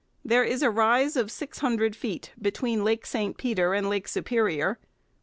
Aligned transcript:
There 0.25 0.43
is 0.43 0.63
a 0.63 0.71
rise 0.71 1.15
of 1.15 1.29
six 1.29 1.59
hundred 1.59 1.95
feet 1.95 2.31
between 2.41 2.83
Lake 2.83 3.05
St 3.05 3.37
Peter 3.37 3.75
and 3.75 3.87
Lake 3.87 4.07
Superior. 4.07 4.79